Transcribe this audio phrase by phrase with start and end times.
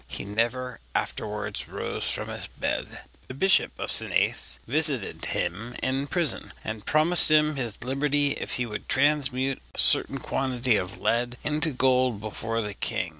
[0.07, 3.01] He never afterwards rose from his bed.
[3.27, 8.65] The Bishop of Senés visited him in prison, and promised him his liberty if he
[8.65, 13.09] would transmute a certain quantity of lead into gold before the king.